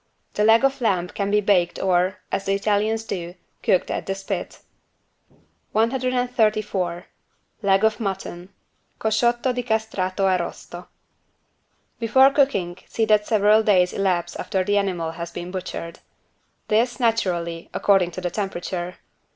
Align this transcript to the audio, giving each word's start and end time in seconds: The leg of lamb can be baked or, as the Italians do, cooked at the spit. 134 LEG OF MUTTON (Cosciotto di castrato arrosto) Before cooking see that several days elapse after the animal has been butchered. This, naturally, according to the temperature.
The 0.33 0.43
leg 0.43 0.65
of 0.65 0.81
lamb 0.81 1.09
can 1.09 1.29
be 1.29 1.41
baked 1.41 1.77
or, 1.77 2.17
as 2.31 2.45
the 2.45 2.55
Italians 2.55 3.03
do, 3.03 3.35
cooked 3.61 3.91
at 3.91 4.07
the 4.07 4.15
spit. 4.15 4.61
134 5.73 7.05
LEG 7.61 7.83
OF 7.83 7.99
MUTTON 7.99 8.49
(Cosciotto 8.99 9.53
di 9.53 9.61
castrato 9.61 10.25
arrosto) 10.25 10.87
Before 11.99 12.31
cooking 12.31 12.79
see 12.87 13.05
that 13.05 13.27
several 13.27 13.61
days 13.61 13.93
elapse 13.93 14.35
after 14.37 14.63
the 14.63 14.79
animal 14.79 15.11
has 15.11 15.29
been 15.29 15.51
butchered. 15.51 15.99
This, 16.67 16.99
naturally, 16.99 17.69
according 17.71 18.09
to 18.09 18.21
the 18.21 18.31
temperature. 18.31 18.95